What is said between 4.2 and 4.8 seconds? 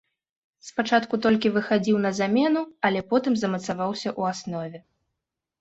аснове.